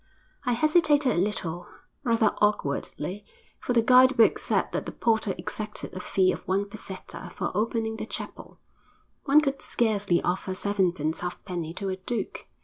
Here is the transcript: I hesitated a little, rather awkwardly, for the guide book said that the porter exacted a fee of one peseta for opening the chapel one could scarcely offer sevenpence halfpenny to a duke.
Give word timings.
I 0.45 0.53
hesitated 0.53 1.11
a 1.11 1.21
little, 1.21 1.67
rather 2.03 2.33
awkwardly, 2.41 3.23
for 3.59 3.73
the 3.73 3.83
guide 3.83 4.17
book 4.17 4.39
said 4.39 4.71
that 4.71 4.87
the 4.87 4.91
porter 4.91 5.35
exacted 5.37 5.93
a 5.93 5.99
fee 5.99 6.31
of 6.31 6.39
one 6.47 6.65
peseta 6.65 7.31
for 7.35 7.51
opening 7.53 7.97
the 7.97 8.07
chapel 8.07 8.57
one 9.25 9.41
could 9.41 9.61
scarcely 9.61 10.19
offer 10.23 10.55
sevenpence 10.55 11.19
halfpenny 11.19 11.75
to 11.75 11.89
a 11.89 11.97
duke. 11.97 12.47